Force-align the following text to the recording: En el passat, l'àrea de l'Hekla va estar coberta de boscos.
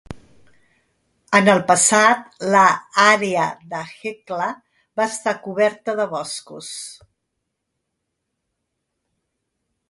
En 1.39 1.49
el 1.51 1.59
passat, 1.71 2.23
l'àrea 2.55 3.43
de 3.73 3.81
l'Hekla 3.91 4.47
va 5.01 5.07
estar 5.13 5.35
coberta 5.45 5.95
de 6.01 6.09
boscos. 6.15 6.71